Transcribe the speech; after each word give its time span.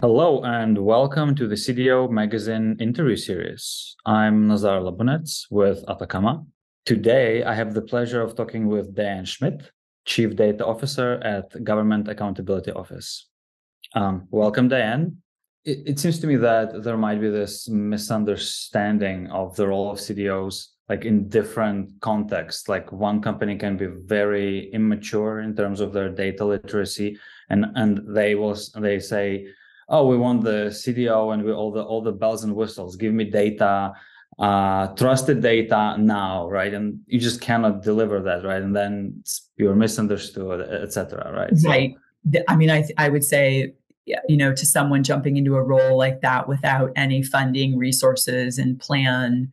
Hello 0.00 0.42
and 0.44 0.78
welcome 0.78 1.34
to 1.34 1.48
the 1.48 1.56
CDO 1.56 2.08
Magazine 2.08 2.76
interview 2.78 3.16
series. 3.16 3.96
I'm 4.06 4.46
Nazar 4.46 4.78
Labunets 4.78 5.46
with 5.50 5.84
Ataccama. 5.86 6.46
Today, 6.86 7.42
I 7.42 7.52
have 7.52 7.74
the 7.74 7.82
pleasure 7.82 8.22
of 8.22 8.36
talking 8.36 8.68
with 8.68 8.94
Diane 8.94 9.24
Schmidt, 9.24 9.72
Chief 10.04 10.36
Data 10.36 10.64
Officer 10.64 11.14
at 11.24 11.64
Government 11.64 12.06
Accountability 12.06 12.70
Office. 12.70 13.28
Um, 13.96 14.28
welcome, 14.30 14.68
Diane. 14.68 15.16
It, 15.64 15.78
it 15.84 15.98
seems 15.98 16.20
to 16.20 16.28
me 16.28 16.36
that 16.36 16.84
there 16.84 16.96
might 16.96 17.20
be 17.20 17.30
this 17.30 17.68
misunderstanding 17.68 19.26
of 19.32 19.56
the 19.56 19.66
role 19.66 19.90
of 19.90 19.98
CDOs 19.98 20.66
like 20.88 21.06
in 21.06 21.28
different 21.28 21.90
contexts 22.00 22.68
like 22.68 22.92
one 22.92 23.20
company 23.20 23.56
can 23.58 23.76
be 23.76 23.86
very 23.86 24.70
immature 24.72 25.40
in 25.40 25.56
terms 25.56 25.80
of 25.80 25.92
their 25.92 26.08
data 26.08 26.44
literacy 26.44 27.18
and 27.50 27.66
and 27.74 28.00
they 28.16 28.34
will 28.34 28.56
they 28.76 28.98
say 28.98 29.46
oh, 29.88 30.06
we 30.06 30.16
want 30.16 30.44
the 30.44 30.66
CDO 30.70 31.32
and 31.32 31.44
we 31.44 31.52
all 31.52 31.72
the 31.72 31.82
all 31.82 32.02
the 32.02 32.12
bells 32.12 32.44
and 32.44 32.54
whistles. 32.54 32.96
Give 32.96 33.12
me 33.12 33.24
data, 33.24 33.92
uh, 34.38 34.88
trusted 34.88 35.40
data 35.40 35.96
now, 35.98 36.48
right? 36.48 36.72
And 36.72 37.00
you 37.06 37.18
just 37.18 37.40
cannot 37.40 37.82
deliver 37.82 38.20
that, 38.22 38.44
right? 38.44 38.62
And 38.62 38.74
then 38.74 39.22
you're 39.56 39.74
misunderstood, 39.74 40.60
etc. 40.82 41.32
Right? 41.32 41.52
Right. 41.64 41.94
I 42.48 42.56
mean, 42.56 42.70
I 42.70 42.84
I 42.96 43.08
would 43.08 43.24
say 43.24 43.74
you 44.28 44.36
know 44.36 44.54
to 44.54 44.66
someone 44.66 45.02
jumping 45.02 45.36
into 45.36 45.56
a 45.56 45.62
role 45.62 45.96
like 45.96 46.20
that 46.22 46.48
without 46.48 46.90
any 46.96 47.22
funding 47.22 47.76
resources 47.76 48.58
and 48.58 48.78
plan 48.80 49.50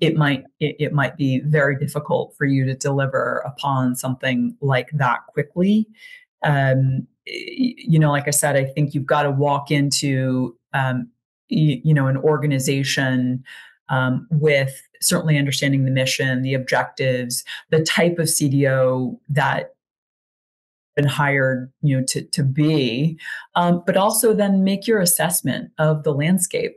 it 0.00 0.16
might 0.16 0.44
it, 0.60 0.76
it, 0.78 0.92
might 0.92 1.16
be 1.16 1.40
very 1.46 1.78
difficult 1.78 2.34
for 2.36 2.44
you 2.44 2.64
to 2.64 2.74
deliver 2.74 3.42
upon 3.46 3.94
something 3.94 4.56
like 4.60 4.90
that 4.92 5.20
quickly 5.28 5.86
um, 6.44 7.06
you 7.26 7.98
know, 7.98 8.10
like 8.10 8.28
I 8.28 8.32
said, 8.32 8.56
I 8.56 8.64
think 8.64 8.94
you've 8.94 9.06
got 9.06 9.22
to 9.22 9.30
walk 9.30 9.70
into, 9.70 10.56
um, 10.72 11.10
you, 11.48 11.80
you, 11.84 11.94
know, 11.94 12.06
an 12.06 12.16
organization 12.16 13.44
um, 13.88 14.26
with 14.30 14.80
certainly 15.00 15.38
understanding 15.38 15.84
the 15.84 15.90
mission, 15.90 16.42
the 16.42 16.54
objectives, 16.54 17.44
the 17.70 17.82
type 17.82 18.18
of 18.18 18.26
CDO 18.26 19.18
that 19.28 19.74
been 20.94 21.06
hired 21.06 21.72
you 21.82 21.98
know 21.98 22.04
to, 22.06 22.22
to 22.22 22.42
be 22.42 23.18
um, 23.56 23.82
but 23.84 23.96
also 23.96 24.32
then 24.32 24.64
make 24.64 24.86
your 24.86 25.00
assessment 25.00 25.70
of 25.78 26.04
the 26.04 26.14
landscape. 26.14 26.76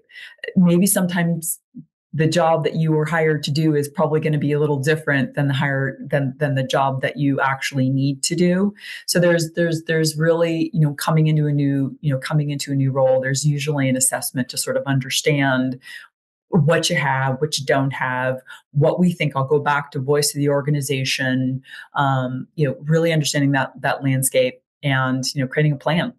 Maybe 0.56 0.88
sometimes 0.88 1.60
the 2.14 2.28
job 2.28 2.64
that 2.64 2.76
you 2.76 2.92
were 2.92 3.06
hired 3.06 3.44
to 3.44 3.52
do 3.52 3.76
is 3.76 3.88
probably 3.88 4.20
going 4.20 4.34
to 4.34 4.40
be 4.40 4.52
a 4.52 4.60
little 4.60 4.80
different 4.80 5.34
than 5.36 5.48
the 5.48 5.54
hire 5.54 5.98
than 6.02 6.34
than 6.38 6.56
the 6.56 6.64
job 6.64 7.02
that 7.02 7.18
you 7.18 7.40
actually 7.42 7.90
need 7.90 8.24
to 8.24 8.36
do. 8.36 8.74
So 9.06 9.20
there's 9.20 9.52
there's 9.54 9.84
there's 9.84 10.18
really 10.18 10.72
you 10.74 10.80
know 10.80 10.94
coming 10.94 11.28
into 11.28 11.48
a 11.48 11.52
new 11.52 11.98
you 12.02 12.12
know 12.12 12.20
coming 12.20 12.50
into 12.50 12.72
a 12.72 12.76
new 12.76 12.92
role 12.92 13.20
there's 13.22 13.46
usually 13.46 13.90
an 13.90 13.98
assessment 13.98 14.50
to 14.50 14.58
sort 14.58 14.78
of 14.78 14.84
understand 14.86 15.80
what 16.50 16.90
you 16.90 16.96
have 16.96 17.42
what 17.42 17.58
you 17.58 17.66
don't 17.66 17.92
have 17.92 18.42
what 18.72 19.00
we 19.00 19.12
think. 19.12 19.36
I'll 19.36 19.46
go 19.46 19.60
back 19.60 19.92
to 19.92 20.00
voice 20.00 20.34
of 20.34 20.40
the 20.40 20.50
organization 20.50 21.62
um, 21.94 22.48
you 22.56 22.68
know 22.68 22.78
really 22.84 23.12
understanding 23.12 23.52
that 23.52 23.74
that 23.82 24.02
landscape 24.02 24.62
and 24.82 25.24
you 25.36 25.42
know 25.42 25.48
creating 25.48 25.74
a 25.74 25.78
plan. 25.78 26.14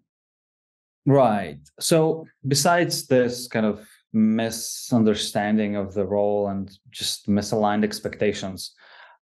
Right. 1.07 1.57
So 1.79 2.27
besides 2.47 3.07
this 3.07 3.47
kind 3.47 3.65
of 3.65 3.87
misunderstanding 4.13 5.75
of 5.75 5.93
the 5.93 6.05
role 6.05 6.47
and 6.47 6.71
just 6.91 7.27
misaligned 7.27 7.83
expectations. 7.83 8.73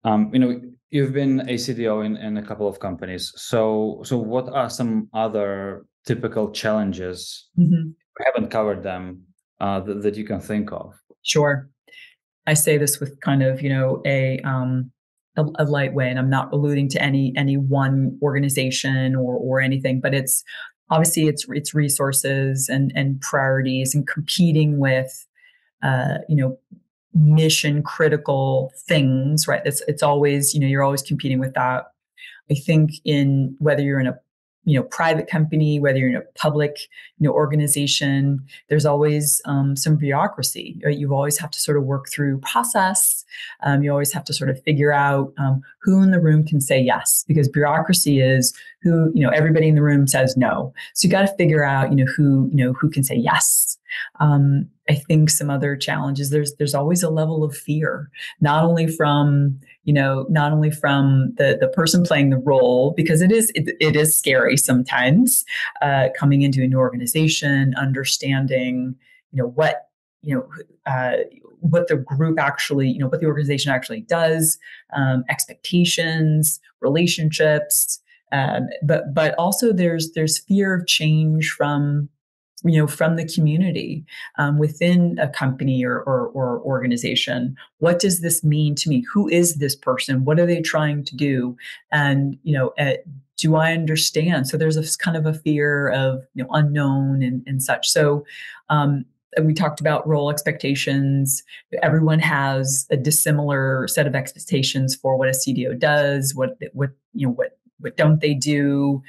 Um, 0.05 0.31
you 0.33 0.39
know, 0.39 0.61
you've 0.91 1.13
been 1.13 1.41
a 1.41 1.55
CDO 1.55 2.05
in, 2.05 2.17
in 2.17 2.37
a 2.37 2.43
couple 2.43 2.69
of 2.69 2.79
companies. 2.79 3.33
So, 3.37 4.03
so 4.05 4.17
what 4.17 4.49
are 4.49 4.71
some 4.71 5.09
other 5.13 5.85
typical 6.05 6.51
challenges? 6.51 7.49
Mm-hmm. 7.59 7.89
We 8.19 8.25
haven't 8.25 8.51
covered 8.51 8.83
them 8.83 9.23
uh, 9.61 9.81
that, 9.81 10.03
that 10.03 10.17
you 10.17 10.25
can 10.25 10.41
think 10.41 10.73
of. 10.73 10.95
Sure. 11.23 11.69
I 12.47 12.55
say 12.55 12.79
this 12.79 13.01
with 13.01 13.21
kind 13.21 13.43
of 13.43 13.61
you 13.61 13.69
know 13.69 14.01
a 14.07 14.39
um, 14.45 14.93
a, 15.37 15.45
a 15.59 15.65
light 15.65 15.95
way, 15.95 16.09
and 16.09 16.19
I'm 16.19 16.31
not 16.31 16.53
alluding 16.53 16.89
to 16.91 17.03
any 17.03 17.33
any 17.37 17.57
one 17.57 18.19
organization 18.23 19.17
or 19.17 19.35
or 19.35 19.61
anything, 19.61 20.01
but 20.01 20.15
it's 20.15 20.45
obviously 20.91 21.27
it's 21.27 21.47
it's 21.51 21.75
resources 21.75 22.69
and 22.69 22.93
and 22.95 23.21
priorities 23.21 23.95
and 23.95 24.07
competing 24.07 24.79
with 24.79 25.27
uh, 25.83 26.19
you 26.29 26.37
know 26.37 26.59
mission 27.15 27.83
critical 27.83 28.73
things 28.77 29.49
right 29.49 29.63
it's 29.65 29.83
it's 29.89 30.03
always 30.03 30.53
you 30.53 30.61
know 30.61 30.67
you're 30.67 30.83
always 30.83 31.01
competing 31.01 31.39
with 31.39 31.55
that 31.55 31.87
i 32.51 32.55
think 32.55 32.91
in 33.07 33.57
whether 33.59 33.83
you're 33.83 33.99
in 33.99 34.07
a 34.07 34.19
you 34.67 34.79
know 34.79 34.83
private 34.83 35.27
company 35.27 35.81
whether 35.81 35.99
you're 35.99 36.11
in 36.11 36.17
a 36.17 36.39
public 36.39 36.81
you 37.19 37.27
know 37.27 37.33
organization 37.33 38.45
there's 38.69 38.85
always 38.85 39.41
um, 39.47 39.77
some 39.77 39.97
bureaucracy 39.97 40.79
right? 40.85 40.99
you 40.99 41.15
always 41.15 41.39
have 41.39 41.51
to 41.51 41.59
sort 41.59 41.79
of 41.79 41.85
work 41.85 42.11
through 42.11 42.39
process 42.41 43.16
um, 43.63 43.83
you 43.83 43.91
always 43.91 44.13
have 44.13 44.25
to 44.25 44.33
sort 44.33 44.51
of 44.51 44.63
figure 44.63 44.93
out 44.93 45.33
um, 45.39 45.63
who 45.83 46.03
in 46.03 46.11
the 46.11 46.21
room 46.21 46.45
can 46.45 46.61
say 46.61 46.81
yes 46.81 47.25
because 47.27 47.49
bureaucracy 47.49 48.21
is 48.21 48.55
who 48.83 49.11
you 49.15 49.23
know 49.23 49.31
everybody 49.31 49.69
in 49.69 49.75
the 49.75 49.83
room 49.83 50.07
says 50.07 50.37
no. 50.37 50.73
So 50.95 51.07
you 51.07 51.13
got 51.13 51.23
to 51.23 51.37
figure 51.37 51.65
out 51.65 51.91
you 51.91 51.97
know 51.97 52.11
who 52.17 52.49
you 52.53 52.65
know 52.65 52.73
who 52.73 52.91
can 52.91 53.05
say 53.05 53.17
yes. 53.17 53.79
Um, 54.21 54.69
I 54.89 54.95
think 54.95 55.31
some 55.31 55.51
other 55.51 55.77
challenges 55.77 56.31
there's 56.31 56.55
there's 56.57 56.75
always 56.75 57.03
a 57.03 57.11
level 57.11 57.43
of 57.43 57.57
fear, 57.57 58.11
not 58.41 58.65
only 58.65 58.87
from 58.87 59.59
you 59.85 59.93
know 59.93 60.27
not 60.29 60.53
only 60.53 60.71
from 60.71 61.33
the 61.37 61.57
the 61.61 61.69
person 61.69 62.05
playing 62.05 62.31
the 62.31 62.39
role 62.39 62.93
because 62.97 63.23
it 63.23 63.33
is 63.33 63.51
it, 63.55 63.75
it 63.81 63.97
is 63.97 64.17
scary 64.17 64.57
sometimes 64.57 65.45
uh, 65.83 66.09
coming 66.19 66.43
into 66.43 66.63
a 66.63 66.69
new 66.69 66.79
organization, 66.79 67.75
understanding 67.77 68.95
you 69.33 69.43
know 69.43 69.49
what 69.49 69.86
you 70.27 70.35
know 70.35 70.93
uh, 70.93 71.23
what 71.61 71.89
the 71.89 71.97
group 71.97 72.39
actually 72.39 72.89
you 72.89 72.99
know 72.99 73.09
what 73.09 73.21
the 73.21 73.27
organization 73.27 73.73
actually 73.73 74.01
does, 74.03 74.59
um, 74.95 75.25
expectations, 75.29 76.61
relationships. 76.81 78.01
Um, 78.33 78.69
but 78.83 79.15
but 79.15 79.35
also 79.39 79.73
there's 79.73 80.13
there's 80.13 80.39
fear 80.39 80.75
of 80.75 80.87
change 80.87 81.51
from 81.51 82.09
you 82.65 82.79
know 82.79 82.89
from 82.89 83.15
the 83.17 83.29
community 83.29 84.05
um, 84.39 84.59
within 84.59 85.17
a 85.21 85.29
company 85.29 85.85
or, 85.85 86.01
or, 86.01 86.29
or, 86.29 86.61
organization. 86.63 87.57
What 87.79 88.01
does 88.01 88.21
this 88.21 88.43
mean 88.43 88.75
to 88.77 88.89
me? 88.89 89.05
Who 89.13 89.29
is 89.29 89.57
this 89.57 89.77
person? 89.77 90.25
What 90.25 90.41
are 90.41 90.47
they 90.47 90.61
trying 90.61 91.05
to 91.05 91.17
do? 91.17 91.57
And 91.93 92.37
you 92.43 92.59
know 92.59 92.73
uh, 92.79 92.97
do 93.37 93.55
i 93.55 93.73
understand? 93.73 94.49
So 94.49 94.57
there's 94.57 94.77
a 94.77 94.99
kind 94.99 95.17
of 95.17 95.27
a 95.27 95.35
fear 95.35 95.91
of 95.91 96.27
you 96.35 96.43
know 96.43 96.51
unknown 96.53 97.23
and, 97.23 97.43
and 97.47 97.63
such. 97.63 97.89
So 97.89 98.25
um, 98.71 99.05
we 99.43 99.53
talked 99.53 99.81
about 99.81 100.07
role 100.07 100.31
expectations. 100.31 101.43
Everyone 101.83 102.19
has 102.19 102.87
a 102.91 102.97
dissimilar 102.97 103.87
set 103.89 104.07
of 104.07 104.15
expectations 104.15 104.95
for 104.95 105.17
what 105.17 105.29
a 105.29 105.33
cdo 105.33 105.79
does 105.79 106.35
what 106.35 106.59
what 106.73 106.91
you 107.13 107.27
know 107.27 107.33
what 107.33 107.59
what 107.79 107.97
don't 107.97 108.21
they 108.21 108.35
do? 108.35 109.03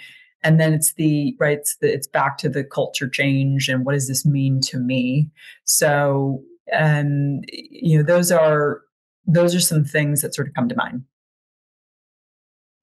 And 0.43 0.59
then 0.59 0.73
it's 0.73 0.93
the 0.93 1.35
right 1.39 1.59
it's, 1.59 1.77
the, 1.77 1.93
it's 1.93 2.07
back 2.07 2.37
to 2.39 2.49
the 2.49 2.63
culture 2.63 3.09
change 3.09 3.69
and 3.69 3.85
what 3.85 3.93
does 3.93 4.07
this 4.07 4.25
mean 4.25 4.59
to 4.61 4.77
me? 4.77 5.29
So 5.63 6.43
and 6.71 7.45
you 7.51 7.97
know 7.97 8.03
those 8.03 8.31
are 8.31 8.81
those 9.25 9.55
are 9.55 9.59
some 9.59 9.83
things 9.83 10.21
that 10.21 10.35
sort 10.35 10.47
of 10.47 10.53
come 10.53 10.69
to 10.69 10.75
mind. 10.75 11.03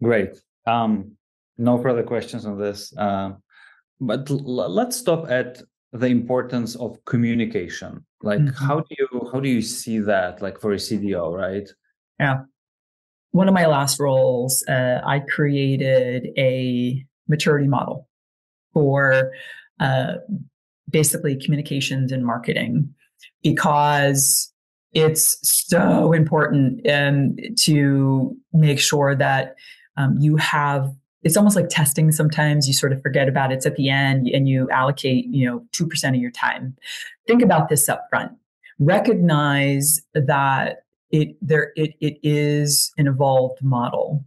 Great. 0.03 0.43
Um 0.66 1.16
no 1.59 1.78
further 1.78 2.03
questions 2.03 2.47
on 2.47 2.59
this. 2.59 2.97
Uh, 2.97 3.33
but 4.00 4.31
l- 4.31 4.38
let's 4.71 4.97
stop 4.97 5.31
at 5.31 5.62
the 5.94 6.09
importance 6.09 6.75
of 6.75 7.03
communication. 7.05 8.05
Like 8.22 8.41
mm-hmm. 8.41 8.65
how 8.66 8.81
do 8.81 8.94
you 8.99 9.31
how 9.32 9.41
do 9.41 9.49
you 9.49 9.62
see 9.62 10.00
that 10.00 10.43
like 10.43 10.60
for 10.60 10.72
a 10.72 10.77
cdo 10.77 11.32
right? 11.32 11.69
Yeah. 12.19 12.41
One 13.31 13.49
of 13.49 13.55
my 13.55 13.66
last 13.66 14.00
roles 14.00 14.65
uh, 14.69 15.00
i 15.06 15.21
created 15.21 16.28
a 16.36 17.04
maturity 17.28 17.68
model 17.68 18.09
for 18.72 19.30
uh, 19.80 20.15
basically 20.91 21.36
communications 21.36 22.13
and 22.13 22.24
marketing 22.24 22.92
because 23.42 24.53
it's 24.92 25.39
so 25.42 26.13
important 26.13 26.89
um, 26.91 27.36
to 27.57 28.36
make 28.53 28.78
sure 28.78 29.15
that 29.15 29.54
um, 29.97 30.16
you 30.18 30.36
have 30.36 30.92
it's 31.24 31.36
almost 31.36 31.56
like 31.56 31.68
testing 31.68 32.12
sometimes 32.12 32.68
you 32.68 32.74
sort 32.74 32.92
of 32.92 33.03
forget 33.03 33.28
about 33.28 33.50
it. 33.50 33.56
it's 33.56 33.66
at 33.66 33.76
the 33.76 33.88
end 33.88 34.28
and 34.28 34.48
you 34.48 34.68
allocate 34.71 35.26
you 35.26 35.47
know 35.47 35.65
2% 35.72 36.09
of 36.09 36.16
your 36.16 36.30
time 36.30 36.76
think 37.26 37.42
about 37.42 37.68
this 37.68 37.88
up 37.88 38.06
front 38.10 38.32
recognize 38.78 40.00
that 40.15 40.84
it 41.10 41.36
there 41.41 41.72
it, 41.76 41.94
it 42.00 42.18
is 42.22 42.92
an 42.98 43.06
evolved 43.06 43.62
model 43.62 44.24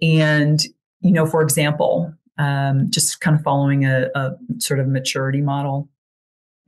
and 0.00 0.64
you 1.00 1.12
know 1.12 1.26
for 1.26 1.42
example 1.42 2.12
um, 2.38 2.88
just 2.88 3.20
kind 3.20 3.36
of 3.36 3.42
following 3.42 3.84
a, 3.84 4.08
a 4.14 4.30
sort 4.58 4.78
of 4.78 4.86
maturity 4.86 5.40
model 5.40 5.88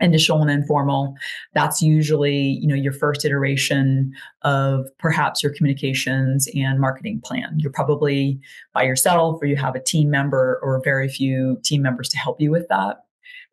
initial 0.00 0.40
and 0.40 0.50
informal 0.50 1.14
that's 1.54 1.82
usually 1.82 2.58
you 2.60 2.66
know 2.66 2.74
your 2.74 2.92
first 2.92 3.24
iteration 3.24 4.12
of 4.42 4.86
perhaps 4.98 5.42
your 5.42 5.52
communications 5.52 6.48
and 6.54 6.80
marketing 6.80 7.20
plan 7.24 7.56
you're 7.58 7.72
probably 7.72 8.40
by 8.72 8.82
yourself 8.82 9.38
or 9.42 9.46
you 9.46 9.56
have 9.56 9.74
a 9.74 9.82
team 9.82 10.10
member 10.10 10.58
or 10.62 10.80
very 10.82 11.08
few 11.08 11.58
team 11.62 11.82
members 11.82 12.08
to 12.08 12.16
help 12.16 12.40
you 12.40 12.50
with 12.50 12.66
that 12.68 13.04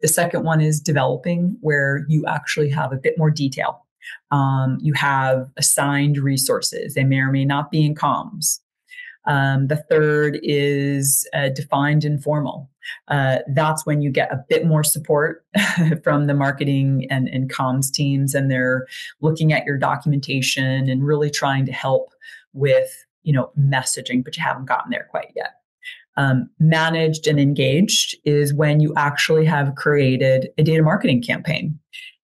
The 0.01 0.07
second 0.07 0.43
one 0.43 0.61
is 0.61 0.79
developing, 0.79 1.57
where 1.61 2.05
you 2.07 2.25
actually 2.27 2.69
have 2.69 2.91
a 2.93 2.97
bit 2.97 3.17
more 3.17 3.31
detail. 3.31 3.85
Um, 4.31 4.77
you 4.79 4.93
have 4.93 5.49
assigned 5.57 6.17
resources. 6.17 6.93
They 6.93 7.03
may 7.03 7.17
or 7.19 7.31
may 7.31 7.45
not 7.45 7.71
be 7.71 7.83
in 7.85 7.95
comms. 7.95 8.59
Um, 9.27 9.67
the 9.67 9.75
third 9.75 10.39
is 10.41 11.27
uh, 11.33 11.49
defined 11.49 12.05
informal. 12.05 12.69
Uh, 13.09 13.39
that's 13.53 13.85
when 13.85 14.01
you 14.01 14.09
get 14.09 14.31
a 14.31 14.43
bit 14.47 14.65
more 14.65 14.83
support 14.83 15.45
from 16.03 16.27
the 16.27 16.33
marketing 16.33 17.05
and, 17.09 17.27
and 17.27 17.51
comms 17.51 17.91
teams, 17.91 18.33
and 18.33 18.49
they're 18.49 18.87
looking 19.21 19.51
at 19.51 19.65
your 19.65 19.77
documentation 19.77 20.89
and 20.89 21.05
really 21.05 21.29
trying 21.29 21.65
to 21.65 21.73
help 21.73 22.13
with 22.53 23.05
you 23.23 23.33
know 23.33 23.51
messaging, 23.59 24.23
but 24.23 24.37
you 24.37 24.43
haven't 24.43 24.65
gotten 24.65 24.89
there 24.89 25.07
quite 25.11 25.31
yet. 25.35 25.55
Um, 26.15 26.49
managed 26.59 27.27
and 27.27 27.39
engaged 27.39 28.15
is 28.23 28.53
when 28.53 28.79
you 28.79 28.93
actually 28.95 29.45
have 29.45 29.75
created 29.75 30.49
a 30.57 30.63
data 30.63 30.81
marketing 30.81 31.21
campaign 31.21 31.77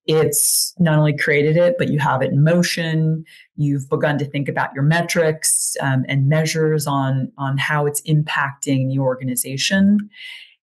it's 0.06 0.74
not 0.80 1.00
only 1.00 1.16
created 1.16 1.56
it, 1.56 1.76
but 1.78 1.90
you 1.90 2.00
have 2.00 2.22
it 2.22 2.32
in 2.32 2.44
motion. 2.44 3.24
You've 3.56 3.90
begun 3.90 4.18
to 4.18 4.26
think 4.26 4.50
about 4.50 4.74
your 4.74 4.84
metrics 4.84 5.76
um, 5.82 6.06
and 6.08 6.28
measures 6.28 6.88
on 6.88 7.32
on 7.38 7.58
how 7.58 7.86
it's 7.86 8.02
impacting 8.02 8.90
the 8.90 9.00
organization. 9.00 10.10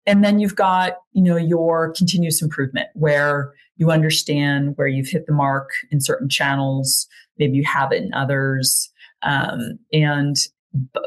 And 0.06 0.24
then 0.24 0.40
you've 0.40 0.56
got, 0.56 0.94
you 1.12 1.22
know, 1.22 1.36
your 1.36 1.92
continuous 1.92 2.42
improvement 2.42 2.88
where 2.94 3.52
you 3.76 3.90
understand 3.90 4.76
where 4.76 4.88
you've 4.88 5.08
hit 5.08 5.26
the 5.26 5.32
mark 5.32 5.70
in 5.90 6.00
certain 6.00 6.28
channels, 6.28 7.06
maybe 7.38 7.56
you 7.56 7.64
have 7.64 7.92
it 7.92 8.02
in 8.02 8.12
others. 8.12 8.90
Um, 9.22 9.78
and 9.92 10.36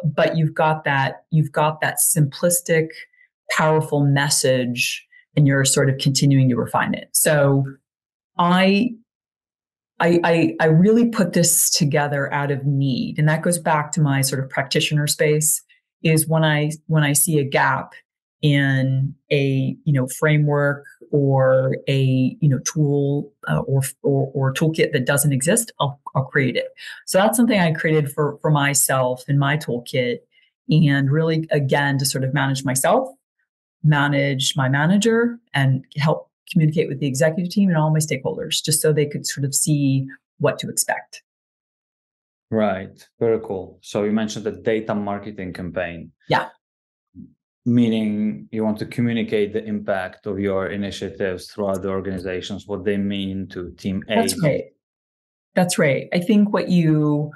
but 0.03 0.35
you've 0.37 0.53
got 0.53 0.83
that, 0.83 1.23
you've 1.31 1.51
got 1.51 1.81
that 1.81 1.97
simplistic, 1.97 2.89
powerful 3.51 4.05
message 4.05 5.05
and 5.35 5.47
you're 5.47 5.65
sort 5.65 5.89
of 5.89 5.97
continuing 5.97 6.49
to 6.49 6.55
refine 6.55 6.93
it. 6.93 7.09
So 7.11 7.65
I 8.37 8.89
I, 10.03 10.19
I, 10.25 10.55
I 10.59 10.65
really 10.65 11.07
put 11.07 11.31
this 11.31 11.69
together 11.69 12.31
out 12.33 12.51
of 12.51 12.65
need, 12.65 13.17
and 13.17 13.29
that 13.29 13.41
goes 13.41 13.57
back 13.57 13.93
to 13.93 14.01
my 14.01 14.19
sort 14.19 14.43
of 14.43 14.49
practitioner 14.49 15.07
space. 15.07 15.61
Is 16.01 16.27
when 16.27 16.43
I 16.43 16.71
when 16.87 17.03
I 17.03 17.13
see 17.13 17.39
a 17.39 17.45
gap 17.45 17.93
in 18.41 19.15
a 19.31 19.77
you 19.85 19.93
know 19.93 20.07
framework 20.19 20.83
or 21.11 21.77
a 21.87 22.35
you 22.41 22.49
know 22.49 22.59
tool 22.65 23.31
uh, 23.47 23.59
or, 23.59 23.81
or, 24.01 24.29
or 24.33 24.53
toolkit 24.53 24.91
that 24.91 25.05
doesn't 25.05 25.31
exist, 25.31 25.71
I'll, 25.79 25.97
I'll 26.13 26.25
create 26.25 26.57
it. 26.57 26.67
So 27.05 27.17
that's 27.17 27.37
something 27.37 27.57
I 27.57 27.71
created 27.71 28.11
for 28.11 28.37
for 28.41 28.51
myself 28.51 29.23
in 29.29 29.39
my 29.39 29.55
toolkit, 29.55 30.17
and 30.69 31.09
really 31.09 31.47
again 31.49 31.97
to 31.99 32.05
sort 32.05 32.25
of 32.25 32.33
manage 32.33 32.65
myself, 32.65 33.07
manage 33.85 34.57
my 34.57 34.67
manager, 34.67 35.39
and 35.53 35.85
help 35.95 36.29
communicate 36.53 36.87
with 36.87 36.99
the 36.99 37.07
executive 37.07 37.51
team 37.51 37.69
and 37.69 37.77
all 37.77 37.91
my 37.91 37.99
stakeholders 37.99 38.63
just 38.63 38.81
so 38.81 38.93
they 38.93 39.05
could 39.05 39.25
sort 39.25 39.43
of 39.43 39.53
see 39.53 40.05
what 40.39 40.57
to 40.59 40.69
expect. 40.69 41.23
Right. 42.51 43.05
Very 43.19 43.39
cool. 43.43 43.79
So 43.81 44.03
you 44.03 44.11
mentioned 44.11 44.45
the 44.45 44.51
data 44.51 44.93
marketing 44.93 45.53
campaign. 45.53 46.11
Yeah. 46.29 46.49
Meaning 47.65 48.47
you 48.51 48.63
want 48.63 48.77
to 48.79 48.85
communicate 48.85 49.53
the 49.53 49.63
impact 49.63 50.27
of 50.27 50.39
your 50.39 50.67
initiatives 50.67 51.47
throughout 51.47 51.81
the 51.81 51.89
organizations, 51.89 52.67
what 52.67 52.83
they 52.83 52.97
mean 52.97 53.47
to 53.49 53.71
team 53.71 54.03
A. 54.07 54.15
That's 54.15 54.41
right. 54.43 54.65
That's 55.55 55.79
right. 55.79 56.07
I 56.13 56.19
think 56.19 56.53
what 56.53 56.69
you 56.69 57.31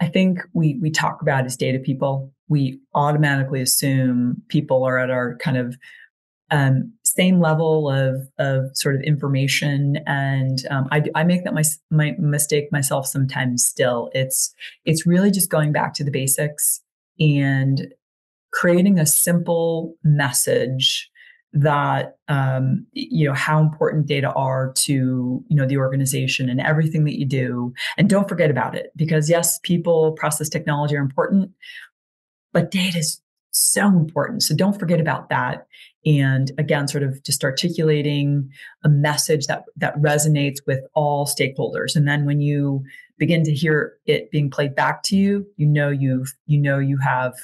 I 0.00 0.08
think 0.08 0.40
we 0.52 0.78
we 0.80 0.90
talk 0.90 1.20
about 1.20 1.44
as 1.44 1.56
data 1.56 1.78
people, 1.78 2.32
we 2.48 2.80
automatically 2.94 3.60
assume 3.60 4.42
people 4.48 4.84
are 4.84 4.98
at 4.98 5.10
our 5.10 5.36
kind 5.36 5.56
of 5.56 5.76
um, 6.50 6.92
same 7.02 7.40
level 7.40 7.90
of 7.90 8.28
of 8.38 8.70
sort 8.76 8.94
of 8.94 9.02
information 9.02 9.98
and 10.06 10.64
um, 10.70 10.88
I, 10.90 11.04
I 11.14 11.24
make 11.24 11.44
that 11.44 11.54
my, 11.54 11.62
my 11.90 12.14
mistake 12.18 12.70
myself 12.70 13.06
sometimes 13.06 13.64
still. 13.64 14.10
It's 14.12 14.54
it's 14.84 15.06
really 15.06 15.30
just 15.30 15.50
going 15.50 15.72
back 15.72 15.94
to 15.94 16.04
the 16.04 16.10
basics 16.10 16.80
and 17.18 17.94
creating 18.52 18.98
a 18.98 19.06
simple 19.06 19.94
message 20.04 21.10
that 21.52 22.16
um, 22.28 22.86
you 22.92 23.26
know 23.26 23.34
how 23.34 23.60
important 23.60 24.06
data 24.06 24.32
are 24.32 24.72
to 24.76 25.44
you 25.48 25.56
know 25.56 25.66
the 25.66 25.78
organization 25.78 26.48
and 26.50 26.60
everything 26.60 27.04
that 27.04 27.18
you 27.18 27.26
do. 27.26 27.72
And 27.96 28.10
don't 28.10 28.28
forget 28.28 28.50
about 28.50 28.74
it 28.74 28.90
because 28.96 29.30
yes 29.30 29.58
people 29.62 30.12
process 30.12 30.48
technology 30.48 30.96
are 30.96 31.00
important 31.00 31.52
but 32.54 32.70
data 32.70 32.98
is 32.98 33.20
so 33.56 33.86
important. 33.86 34.42
So 34.42 34.54
don't 34.54 34.78
forget 34.78 35.00
about 35.00 35.28
that. 35.28 35.66
And 36.06 36.50
again 36.58 36.86
sort 36.88 37.02
of 37.02 37.22
just 37.22 37.44
articulating 37.44 38.50
a 38.84 38.88
message 38.88 39.46
that 39.46 39.64
that 39.76 39.96
resonates 39.96 40.58
with 40.66 40.80
all 40.94 41.26
stakeholders. 41.26 41.96
And 41.96 42.06
then 42.06 42.26
when 42.26 42.40
you 42.40 42.84
begin 43.18 43.44
to 43.44 43.54
hear 43.54 43.94
it 44.06 44.30
being 44.30 44.50
played 44.50 44.74
back 44.74 45.02
to 45.04 45.16
you 45.16 45.46
you 45.56 45.66
know 45.66 45.88
you've 45.88 46.34
you 46.46 46.58
know 46.58 46.78
you 46.78 46.98
have 46.98 47.34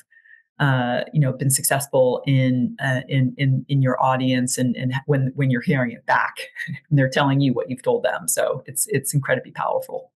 uh, 0.59 1.05
you 1.15 1.21
know 1.21 1.33
been 1.33 1.51
successful 1.51 2.23
in 2.27 2.77
uh, 2.83 3.01
in 3.09 3.35
in 3.39 3.65
in 3.69 3.81
your 3.81 4.03
audience 4.03 4.59
and 4.59 4.77
and 4.77 4.93
when 5.07 5.33
when 5.35 5.51
you're 5.51 5.63
hearing 5.63 5.91
it 5.91 6.05
back 6.05 6.35
they're 6.91 7.09
telling 7.09 7.41
you 7.41 7.55
what 7.55 7.71
you've 7.71 7.83
told 7.83 8.03
them. 8.03 8.29
So 8.29 8.63
it's 8.67 8.87
it's 8.89 9.15
incredibly 9.15 9.53
powerful. 9.53 10.13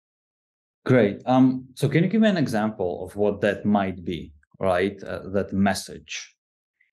Great. 0.84 1.22
Um 1.28 1.68
so 1.76 1.88
can 1.88 2.04
you 2.04 2.10
give 2.10 2.22
me 2.22 2.30
an 2.30 2.38
example 2.38 3.06
of 3.06 3.16
what 3.16 3.42
that 3.42 3.66
might 3.66 4.04
be 4.04 4.34
right 4.62 5.04
uh, 5.04 5.28
that 5.30 5.52
message 5.52 6.34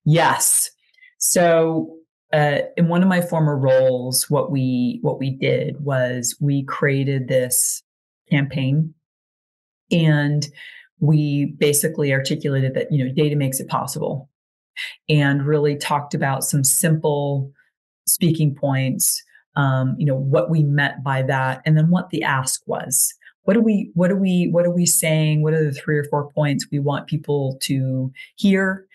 yes 0.04 0.70
so 1.18 1.98
uh, 2.32 2.58
in 2.76 2.88
one 2.88 3.02
of 3.02 3.08
my 3.08 3.20
former 3.20 3.56
roles, 3.56 4.28
what 4.28 4.50
we 4.50 4.98
what 5.02 5.18
we 5.18 5.30
did 5.30 5.82
was 5.82 6.36
we 6.40 6.62
created 6.64 7.28
this 7.28 7.82
campaign, 8.30 8.92
and 9.90 10.48
we 11.00 11.56
basically 11.58 12.12
articulated 12.12 12.74
that 12.74 12.92
you 12.92 13.04
know 13.04 13.12
data 13.12 13.34
makes 13.34 13.60
it 13.60 13.68
possible, 13.68 14.28
and 15.08 15.46
really 15.46 15.74
talked 15.76 16.14
about 16.14 16.44
some 16.44 16.64
simple 16.64 17.50
speaking 18.06 18.54
points. 18.54 19.22
Um, 19.56 19.96
you 19.98 20.04
know 20.04 20.16
what 20.16 20.50
we 20.50 20.62
meant 20.62 21.02
by 21.02 21.22
that, 21.22 21.62
and 21.64 21.78
then 21.78 21.88
what 21.88 22.10
the 22.10 22.22
ask 22.22 22.60
was. 22.66 23.14
What 23.48 23.56
are 23.56 23.62
we? 23.62 23.90
What 23.94 24.10
are 24.10 24.16
we? 24.16 24.48
What 24.50 24.66
are 24.66 24.70
we 24.70 24.84
saying? 24.84 25.40
What 25.40 25.54
are 25.54 25.64
the 25.64 25.72
three 25.72 25.96
or 25.96 26.04
four 26.04 26.30
points 26.32 26.66
we 26.70 26.80
want 26.80 27.06
people 27.06 27.56
to 27.62 28.12
hear? 28.36 28.86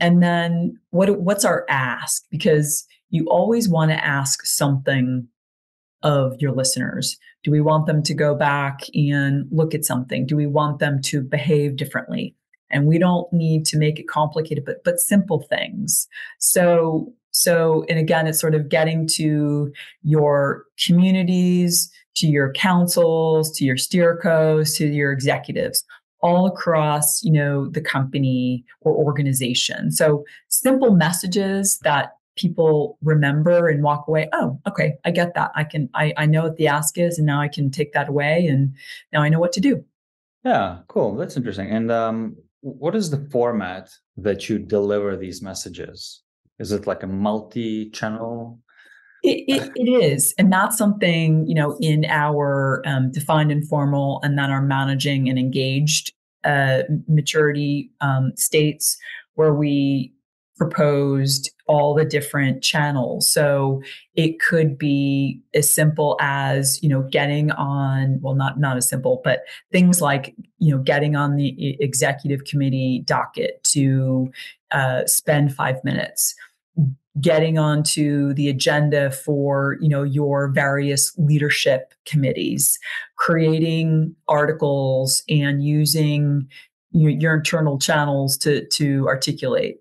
And 0.00 0.22
then 0.22 0.78
what 0.90 1.18
what's 1.22 1.46
our 1.46 1.64
ask? 1.70 2.22
Because 2.30 2.86
you 3.08 3.26
always 3.30 3.70
want 3.70 3.90
to 3.90 4.04
ask 4.04 4.44
something 4.44 5.26
of 6.02 6.38
your 6.40 6.52
listeners. 6.52 7.16
Do 7.42 7.50
we 7.50 7.62
want 7.62 7.86
them 7.86 8.02
to 8.02 8.12
go 8.12 8.34
back 8.34 8.82
and 8.94 9.46
look 9.50 9.74
at 9.74 9.86
something? 9.86 10.26
Do 10.26 10.36
we 10.36 10.46
want 10.46 10.78
them 10.78 11.00
to 11.04 11.22
behave 11.22 11.76
differently? 11.76 12.36
And 12.68 12.86
we 12.86 12.98
don't 12.98 13.32
need 13.32 13.64
to 13.66 13.78
make 13.78 13.98
it 13.98 14.08
complicated, 14.08 14.66
but 14.66 14.84
but 14.84 15.00
simple 15.00 15.40
things. 15.48 16.06
So 16.38 17.14
so 17.30 17.86
and 17.88 17.98
again, 17.98 18.26
it's 18.26 18.38
sort 18.38 18.54
of 18.54 18.68
getting 18.68 19.06
to 19.14 19.72
your 20.02 20.66
communities, 20.84 21.90
to 22.16 22.26
your 22.26 22.52
councils, 22.52 23.50
to 23.58 23.64
your 23.64 23.76
steercos, 23.76 24.76
to 24.76 24.86
your 24.86 25.12
executives 25.12 25.84
all 26.20 26.46
across, 26.46 27.22
you 27.24 27.32
know, 27.32 27.68
the 27.68 27.80
company 27.80 28.64
or 28.80 28.94
organization. 28.94 29.90
So 29.90 30.24
simple 30.48 30.94
messages 30.94 31.78
that 31.82 32.12
people 32.36 32.96
remember 33.02 33.68
and 33.68 33.82
walk 33.82 34.08
away 34.08 34.28
oh 34.32 34.58
okay 34.66 34.94
i 35.04 35.10
get 35.10 35.34
that. 35.34 35.50
I 35.54 35.64
can 35.64 35.90
i, 35.94 36.14
I 36.16 36.26
know 36.26 36.44
what 36.44 36.56
the 36.56 36.66
ask 36.66 36.96
is 36.96 37.18
and 37.18 37.26
now 37.26 37.40
i 37.40 37.48
can 37.48 37.70
take 37.70 37.92
that 37.92 38.08
away 38.08 38.46
and 38.46 38.74
now 39.12 39.20
i 39.22 39.28
know 39.28 39.38
what 39.38 39.52
to 39.52 39.60
do. 39.60 39.84
Yeah 40.44 40.78
cool. 40.88 41.14
That's 41.14 41.36
interesting. 41.36 41.70
And 41.70 41.90
um, 41.90 42.36
what 42.62 42.94
is 42.94 43.10
the 43.10 43.28
format 43.30 43.90
that 44.16 44.48
you 44.48 44.58
deliver 44.58 45.16
these 45.16 45.42
messages? 45.42 46.22
Is 46.58 46.72
it 46.72 46.86
like 46.86 47.02
a 47.02 47.06
multi-channel 47.06 48.58
it, 49.22 49.44
it, 49.46 49.72
it 49.76 49.88
is 49.88 50.34
and 50.38 50.52
that's 50.52 50.76
something 50.76 51.46
you 51.46 51.54
know 51.54 51.76
in 51.80 52.04
our 52.06 52.82
um, 52.86 53.10
defined 53.10 53.52
informal 53.52 54.20
and 54.22 54.38
then 54.38 54.50
our 54.50 54.62
managing 54.62 55.28
and 55.28 55.38
engaged 55.38 56.12
uh, 56.44 56.82
maturity 57.08 57.90
um, 58.00 58.32
states 58.36 58.96
where 59.34 59.54
we 59.54 60.12
proposed 60.56 61.50
all 61.66 61.94
the 61.94 62.04
different 62.04 62.62
channels. 62.62 63.28
So 63.28 63.82
it 64.14 64.38
could 64.40 64.78
be 64.78 65.40
as 65.54 65.72
simple 65.72 66.16
as 66.20 66.80
you 66.82 66.88
know 66.88 67.02
getting 67.10 67.50
on 67.52 68.20
well 68.20 68.34
not 68.34 68.60
not 68.60 68.76
as 68.76 68.88
simple 68.88 69.20
but 69.24 69.40
things 69.70 70.00
like 70.00 70.34
you 70.58 70.74
know 70.74 70.82
getting 70.82 71.16
on 71.16 71.36
the 71.36 71.76
executive 71.80 72.44
committee 72.44 73.02
docket 73.04 73.62
to 73.64 74.30
uh, 74.70 75.04
spend 75.06 75.54
five 75.54 75.82
minutes 75.82 76.34
getting 77.20 77.58
onto 77.58 78.32
the 78.34 78.48
agenda 78.48 79.10
for 79.10 79.76
you 79.80 79.88
know 79.88 80.02
your 80.02 80.48
various 80.48 81.12
leadership 81.18 81.92
committees 82.06 82.78
creating 83.16 84.14
articles 84.28 85.22
and 85.28 85.62
using 85.62 86.48
your, 86.92 87.10
your 87.10 87.34
internal 87.34 87.78
channels 87.78 88.36
to 88.38 88.66
to 88.68 89.06
articulate. 89.06 89.76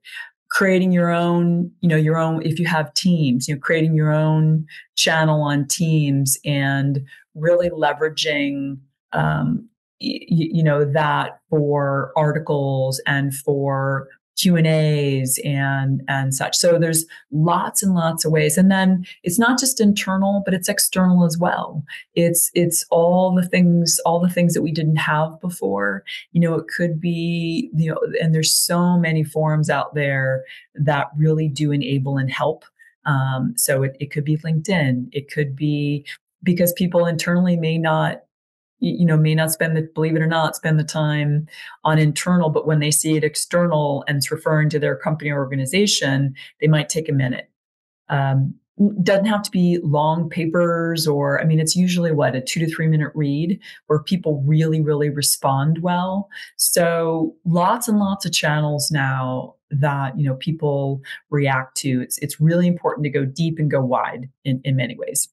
Creating 0.50 0.92
your 0.92 1.10
own 1.10 1.72
you 1.80 1.88
know 1.88 1.96
your 1.96 2.18
own 2.18 2.42
if 2.42 2.60
you 2.60 2.68
have 2.68 2.94
teams 2.94 3.48
you 3.48 3.56
know 3.56 3.60
creating 3.62 3.96
your 3.96 4.12
own 4.12 4.66
channel 4.98 5.42
on 5.42 5.66
teams 5.66 6.38
and 6.44 7.00
really 7.36 7.70
leveraging 7.70 8.78
um, 9.14 9.66
you 10.00 10.62
know 10.62 10.84
that 10.84 11.40
for 11.50 12.12
articles 12.18 13.02
and 13.08 13.34
for 13.34 14.10
Q 14.38 14.56
and 14.56 14.68
A's 14.68 15.40
and 15.44 16.02
and 16.08 16.34
such. 16.34 16.56
So 16.56 16.80
there's 16.80 17.06
lots 17.32 17.84
and 17.84 17.94
lots 17.94 18.26
of 18.26 18.32
ways, 18.32 18.58
and 18.58 18.72
then 18.72 19.06
it's 19.24 19.40
not 19.40 19.60
just 19.60 19.80
internal, 19.80 20.42
but 20.46 20.54
it's 20.54 20.70
external 20.70 21.26
as 21.26 21.38
well. 21.38 21.84
It's 22.16 22.50
it's 22.54 22.86
all 22.90 23.36
the 23.36 23.48
things 23.48 24.00
all 24.06 24.20
the 24.20 24.30
things 24.30 24.54
that 24.54 24.62
we 24.62 24.72
didn't 24.72 24.98
have 24.98 25.40
before. 25.42 26.04
You 26.32 26.42
know, 26.42 26.56
it 26.56 26.68
could 26.76 27.00
be 27.00 27.70
you 27.76 27.92
know, 27.92 28.00
and 28.22 28.34
there's 28.34 28.54
so 28.54 28.98
many 28.98 29.24
forums 29.24 29.70
out 29.70 29.94
there 29.94 30.44
that 30.76 31.08
really 31.16 31.48
do 31.48 31.72
enable 31.72 32.18
and 32.18 32.32
help. 32.32 32.66
Um, 33.06 33.54
so 33.58 33.84
it, 33.84 33.98
it 34.00 34.12
could 34.12 34.24
be 34.24 34.38
LinkedIn. 34.38 35.10
It 35.12 35.32
could 35.32 35.56
be 35.56 36.06
because 36.44 36.74
people 36.74 37.06
internally 37.06 37.58
may 37.58 37.78
not 37.78 38.24
you 38.82 39.06
know 39.06 39.16
may 39.16 39.36
not 39.36 39.52
spend 39.52 39.78
the 39.78 39.84
believe 39.94 40.16
it 40.16 40.22
or 40.22 40.28
not 40.28 40.56
spend 40.56 40.80
the 40.80 40.84
time 40.84 41.48
on 41.84 41.98
internal 42.00 42.50
but 42.50 42.68
when 42.68 42.80
they 42.80 42.92
see 42.92 43.16
it 43.16 43.24
external 43.24 44.04
and 44.08 44.18
it's 44.18 44.32
referring 44.32 44.70
to 44.70 44.80
their 44.80 44.96
company 44.96 45.30
or 45.30 45.40
organization 45.40 46.36
they 46.60 46.68
might 46.68 46.90
take 46.90 47.08
a 47.08 47.14
minute. 47.14 47.50
Um, 48.10 48.56
doesn't 49.04 49.26
have 49.26 49.44
to 49.44 49.52
be 49.52 49.78
long 49.84 50.28
papers 50.30 51.06
or 51.06 51.40
i 51.40 51.44
mean 51.44 51.60
it's 51.60 51.76
usually 51.76 52.12
what 52.12 52.36
a 52.36 52.42
two 52.42 52.60
to 52.60 52.68
three 52.68 52.88
minute 52.88 53.12
read 53.14 53.60
where 53.88 54.00
people 54.00 54.44
really 54.46 54.82
really 54.82 55.10
respond 55.10 55.80
well. 55.82 56.30
So 56.58 57.36
lots 57.46 57.88
and 57.88 58.00
lots 58.00 58.26
of 58.26 58.34
channels 58.34 58.90
now 58.92 59.56
that 59.70 60.18
you 60.18 60.26
know 60.26 60.36
people 60.36 61.02
react 61.30 61.78
to. 61.78 62.02
It's 62.02 62.18
it's 62.20 62.42
really 62.42 62.68
important 62.68 63.04
to 63.06 63.10
go 63.10 63.26
deep 63.26 63.60
and 63.60 63.70
go 63.70 63.82
wide 63.82 64.30
in, 64.44 64.62
in 64.64 64.76
many 64.76 64.96
ways. 64.98 65.30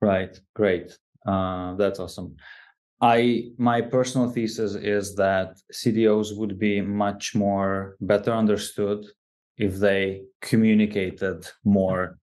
Right. 0.00 0.38
Great 0.54 0.98
uh, 1.26 1.74
that's 1.74 2.00
awesome. 2.00 2.36
I 3.00 3.50
my 3.58 3.80
personal 3.80 4.30
thesis 4.30 4.74
is 4.74 5.16
that 5.16 5.56
CDOs 5.72 6.36
would 6.36 6.58
be 6.58 6.80
much 6.80 7.34
more 7.34 7.96
better 8.00 8.32
understood 8.32 9.04
if 9.58 9.76
they 9.76 10.22
communicated 10.40 11.46
more. 11.64 12.18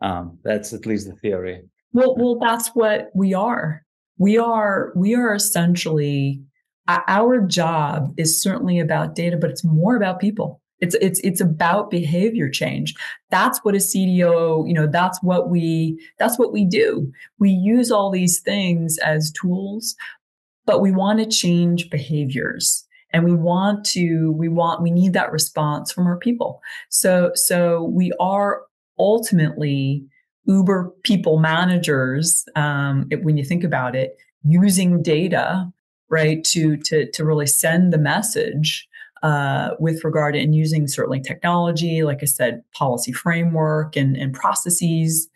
Um, 0.00 0.38
that's 0.42 0.72
at 0.72 0.86
least 0.86 1.08
the 1.08 1.14
theory. 1.14 1.62
Well, 1.92 2.16
well, 2.16 2.38
that's 2.38 2.68
what 2.74 3.10
we 3.14 3.34
are. 3.34 3.84
We 4.18 4.38
are 4.38 4.92
we 4.96 5.14
are 5.14 5.34
essentially 5.34 6.42
our 6.88 7.40
job 7.40 8.14
is 8.16 8.42
certainly 8.42 8.80
about 8.80 9.14
data, 9.14 9.36
but 9.36 9.50
it's 9.50 9.64
more 9.64 9.96
about 9.96 10.20
people. 10.20 10.60
It's 10.80 10.94
it's 10.96 11.20
it's 11.20 11.40
about 11.40 11.90
behavior 11.90 12.48
change. 12.48 12.94
That's 13.30 13.58
what 13.64 13.74
a 13.74 13.78
CDO, 13.78 14.66
you 14.66 14.74
know, 14.74 14.86
that's 14.86 15.20
what 15.22 15.50
we 15.50 16.00
that's 16.18 16.38
what 16.38 16.52
we 16.52 16.64
do. 16.64 17.12
We 17.38 17.50
use 17.50 17.90
all 17.90 18.10
these 18.10 18.40
things 18.40 18.98
as 18.98 19.32
tools, 19.32 19.96
but 20.66 20.80
we 20.80 20.92
want 20.92 21.18
to 21.18 21.26
change 21.26 21.90
behaviors 21.90 22.86
and 23.12 23.24
we 23.24 23.34
want 23.34 23.84
to 23.86 24.32
we 24.32 24.48
want 24.48 24.82
we 24.82 24.90
need 24.90 25.12
that 25.14 25.32
response 25.32 25.90
from 25.90 26.06
our 26.06 26.18
people. 26.18 26.60
So 26.90 27.32
so 27.34 27.84
we 27.84 28.12
are 28.20 28.62
ultimately 28.98 30.04
Uber 30.46 30.92
people 31.02 31.38
managers 31.38 32.44
um, 32.56 33.06
it, 33.10 33.22
when 33.22 33.36
you 33.36 33.44
think 33.44 33.64
about 33.64 33.94
it, 33.94 34.16
using 34.44 35.02
data 35.02 35.70
right 36.10 36.42
to 36.44 36.76
to 36.78 37.10
to 37.10 37.24
really 37.24 37.46
send 37.46 37.92
the 37.92 37.98
message 37.98 38.88
uh, 39.22 39.70
with 39.78 40.04
regard 40.04 40.36
and 40.36 40.54
using 40.54 40.86
certainly 40.86 41.20
technology, 41.20 42.02
like 42.02 42.18
I 42.22 42.26
said, 42.26 42.62
policy 42.74 43.12
framework 43.12 43.96
and, 43.96 44.16
and 44.16 44.32
processes 44.32 45.28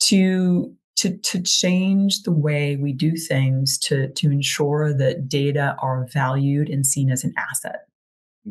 to 0.00 0.74
to 0.96 1.16
to 1.18 1.40
change 1.42 2.24
the 2.24 2.32
way 2.32 2.76
we 2.76 2.92
do 2.92 3.16
things 3.16 3.78
to 3.78 4.08
to 4.08 4.30
ensure 4.30 4.92
that 4.92 5.28
data 5.28 5.76
are 5.80 6.06
valued 6.12 6.68
and 6.68 6.86
seen 6.86 7.10
as 7.10 7.24
an 7.24 7.32
asset. 7.38 7.86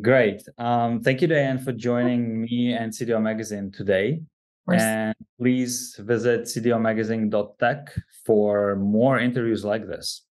Great. 0.00 0.42
Um, 0.58 1.00
thank 1.00 1.20
you, 1.20 1.28
Diane, 1.28 1.58
for 1.58 1.72
joining 1.72 2.42
me 2.42 2.72
and 2.72 2.92
CDO 2.92 3.20
Magazine 3.20 3.70
today. 3.70 4.20
And 4.68 5.14
please 5.38 5.96
visit 5.98 6.42
cdomagazine.tech 6.42 7.92
for 8.24 8.76
more 8.76 9.18
interviews 9.18 9.64
like 9.64 9.86
this. 9.88 10.22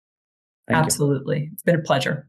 Thank 0.69 0.79
Absolutely. 0.79 1.41
You. 1.41 1.51
It's 1.53 1.63
been 1.63 1.75
a 1.75 1.83
pleasure. 1.83 2.29